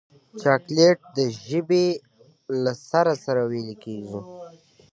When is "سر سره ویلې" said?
2.87-3.75